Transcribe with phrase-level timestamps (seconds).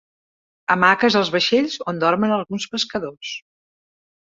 [0.75, 3.37] Hamaques als vaixells on dormen alguns pescadors.